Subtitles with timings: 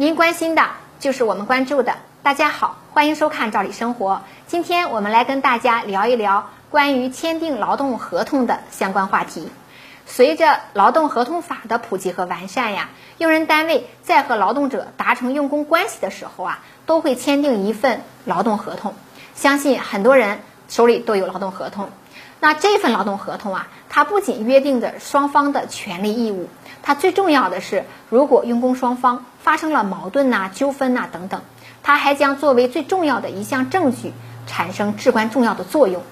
[0.00, 0.62] 您关心的
[0.98, 1.98] 就是我们关注的。
[2.22, 4.14] 大家好，欢迎收看《赵理生活》。
[4.46, 9.50] 今天我们来跟大家聊一聊关于签订劳动合同的相关话题。
[10.06, 12.88] 随着劳动合同法的普及和完善呀，
[13.18, 18.94] 用人单位在和劳动者达成用工关系的时候啊，都会签订一份劳动合同。
[19.34, 20.40] 相信很多人
[20.70, 21.90] 手里都有劳动合同。
[22.40, 26.48] 那这份劳动合同啊，它不仅约定着双方的权利义务，
[26.82, 31.42] 它最重要的是，如果用工双方发生了矛盾呐、纠纷呐等等，
[31.82, 34.14] 它还将作为最重要的一项证据，
[34.46, 36.02] 产生至关重要的作用。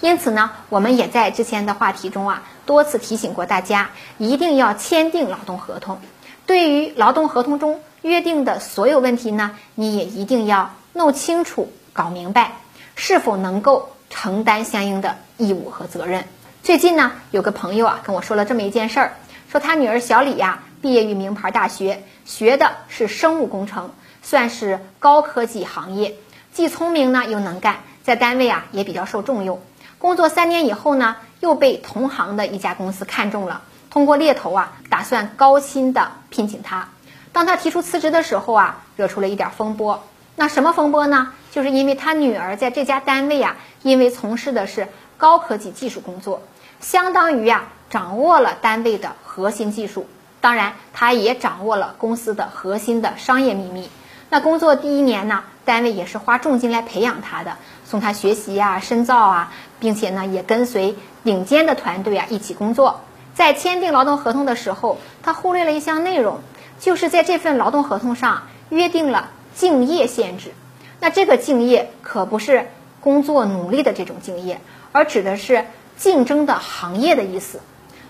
[0.00, 5.98] 因此呢，我们也在之前的话题中啊，多次提醒过大家，一定要签订劳动合同。
[6.46, 12.52] 对于劳动合同中约定的所有问题呢，你也一定要弄清楚、搞明白，
[12.94, 16.24] 是否能够承担相应的义务和责任。
[16.62, 19.12] 最近呢，有个朋友啊跟我说了这么一件事儿，
[19.50, 23.90] 说他女儿小李呀，毕业于名牌大学，学的是生物工程，
[24.22, 26.14] 算是高科技行业，
[26.52, 29.60] 既聪明呢又能干，在单位啊也比较受重用。
[29.98, 36.88] 工作三年以后呢，又被同行的一家公司看中了，通过猎头啊，打算高薪的聘请他。
[37.32, 40.04] 当他提出辞职的时候啊，惹出了一点风波。
[40.36, 41.32] 那什么风波呢？
[41.50, 46.42] 就是因为他女儿在这家单位啊，因为从事的是高科技技术工作，
[46.80, 50.06] 相当于啊掌握了单位的核心技术，
[50.40, 53.88] 当然他也掌握了公司的核心的商业秘密。
[54.30, 63.00] 那工作第一年呢，单位也是花重金来培养他的，送他学习啊、深造啊，并且呢，也跟随顶尖的团队啊一起工作。
[63.34, 66.40] 在签订劳动合同的时候，他忽略了一项内容，
[66.78, 70.52] 就是在这份劳动合同上约定了敬业限制。
[71.00, 72.66] 那这个敬业可不是
[73.00, 74.60] 工作努力的这种敬业，
[74.92, 75.64] 而指的是
[75.96, 77.60] 竞争的行业的意思。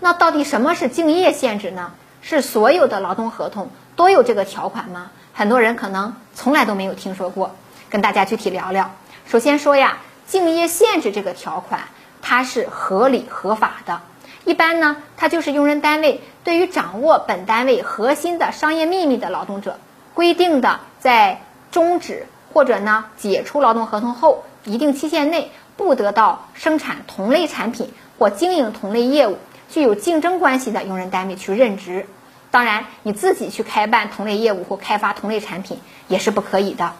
[0.00, 1.92] 那到底什么是敬业限制呢？
[2.20, 5.10] 是所有的劳动合同都有这个条款吗？
[5.32, 7.54] 很多人可能从来都没有听说过，
[7.88, 8.92] 跟大家具体聊聊。
[9.26, 11.82] 首先说呀，敬业限制这个条款，
[12.20, 14.00] 它是合理合法的。
[14.44, 19.78] 一般呢，它就是用人单位对于掌握本单位核心的商业秘密的劳动者，
[20.14, 21.40] 规定的在
[21.70, 32.06] 终止或者呢解除劳动合同后一定期限内，不得到生产同类产品或经营同类业务具有竞争关系的用人单位去任职。
[32.50, 36.92] 当然，你自己去开办同类业务或开发同类产品也是不可以的，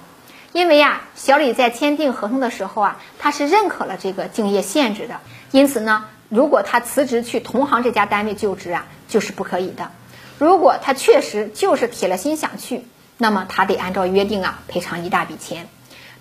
[0.52, 5.20] 因为呀，小李在签订合同的时候啊，他是认可了这个竞业限制的，
[5.50, 9.90] 因此呢，如果他辞职去同行这家单位就职啊，就是不可以的。
[10.38, 12.86] 如果他确实就是铁了心想去，
[13.22, 15.68] 那么他得按照约定啊赔偿一大笔钱。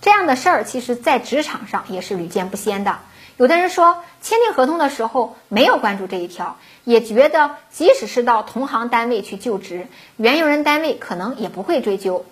[0.02, 3.00] 这样的事儿，其实在职场上也是屡见不鲜的。
[3.38, 12.24] 有的人说，签订合同的时候没有关注这一条，也觉得即使是到同行单位去就职，原用人单位可能也不会追究，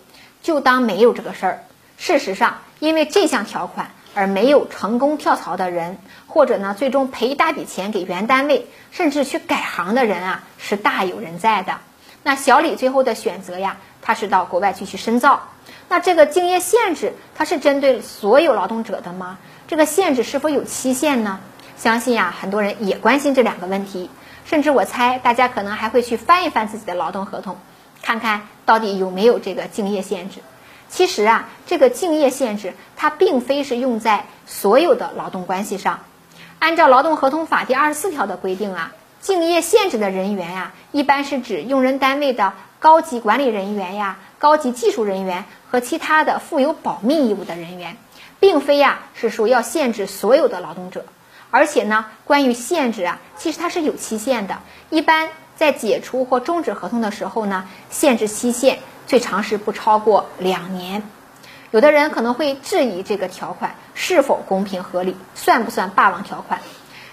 [0.43, 1.63] 就当没有这个事儿。
[1.97, 5.97] 事实上，因为这项条款而没有成功跳槽的人，
[6.27, 11.79] 或者呢最终赔一大笔钱给原单位，甚至去改行的人啊，是大有人在的。
[12.21, 15.41] 那小李最后的选择呀，他是到国外继续深造。
[15.87, 19.37] 那这个竞业限制，它是针对所有劳动者的吗？
[19.67, 21.39] 这个限制是否有期限呢？
[21.77, 24.09] 相信呀，很多人也关心这两个问题，
[24.45, 27.57] 甚至我猜大家可能还会去翻一翻自己的劳动合同，
[28.01, 30.39] 看看到底有没有这个竞业限制。
[30.89, 35.99] 其实啊，这个竞业限制它并非是用在所有的劳动关系上。
[36.59, 47.97] 按照劳动合同法第二十四条的规定啊，竞业限制的人员呀，一般是指用人单位的高级管理人员呀、高级技术人员和其他的负有保密义务的人员。
[48.39, 51.03] 并非呀，是说要限制所有的劳动者，
[51.51, 54.59] 而且呢，关于限制啊，其实它是有期限的。
[54.89, 61.03] 一般在解除或终止合同的时候呢，限制期限最长是不超过两年。
[61.71, 66.61] 有的人可能会质疑这个条款是否公平合理，算不算霸王条款？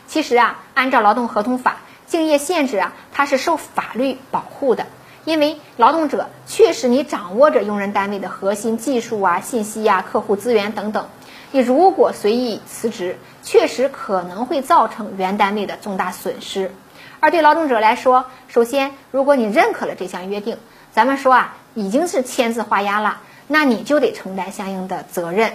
[0.06, 4.86] 其实啊，按照劳动合同法，竞业限制啊，它是受法律保护的。
[5.24, 11.08] 因为劳动者确实你掌握着用人单位的核心技术啊、信息啊、客户资源等等，
[11.50, 16.70] 你如果随意辞职，确实可能会造成原单位的重大损失。
[17.18, 20.58] 而对劳动者来说，首先，如果你认可了这项约定，
[20.92, 25.54] 咱们说啊，已经是签字画押了，那你就得承担相应的责任。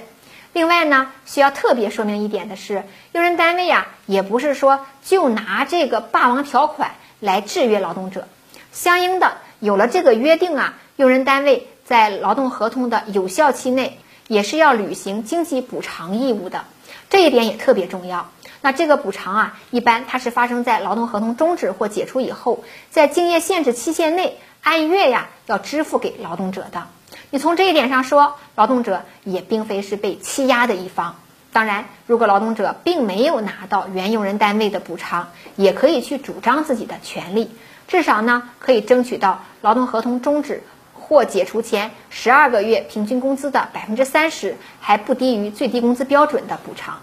[0.53, 2.83] 另外呢，需要特别说明一点的是，
[3.13, 8.27] 用人单位啊，也不是说就拿这个霸王条款来制约劳动者，
[8.71, 9.37] 相应的。
[9.59, 16.65] 有了这个约定啊，用人单位在劳动合同的有效期内也是要履行经济补偿义务的，
[17.09, 18.29] 这一点也特别重要。
[18.59, 26.87] 那这个补偿啊，一般它是发生在劳动合同终止或解除以后，在竞业限制期限内按月呀要支付给劳动者的。
[27.33, 31.15] 你从这一点上说，劳动者也并非是被欺压的一方。
[31.53, 37.49] 当然，如果劳动者并没有拿到原用人单位的补偿，也可以去主张自己的权利，
[37.87, 40.61] 至少呢可以争取到劳动合同终止
[40.93, 46.99] 或解除前十二个月平均工资的百分之三十，还不低于最低工资标准的补偿。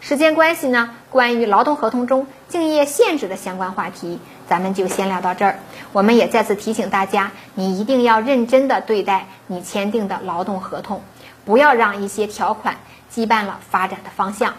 [0.00, 4.18] 时间关系呢，关于劳动合同中竞业限制的相关话题，
[4.50, 5.60] 咱们就先聊到这儿。
[5.92, 11.00] 我们也再次提醒大家，你一定要认真的对待你签订的劳动合同，
[11.44, 12.74] 不要让一些条款。
[13.12, 14.54] 羁绊了发展的方向。